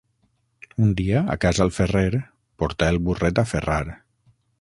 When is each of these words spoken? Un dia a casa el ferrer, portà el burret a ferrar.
Un 0.85 0.93
dia 1.01 1.19
a 1.33 1.35
casa 1.43 1.61
el 1.65 1.71
ferrer, 1.75 2.21
portà 2.63 2.87
el 2.95 2.99
burret 3.09 3.43
a 3.43 3.45
ferrar. 3.51 3.79